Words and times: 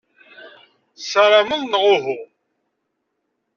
Tessarameḍ, 0.95 1.61
neɣ 1.65 1.83
uhu? 1.95 2.17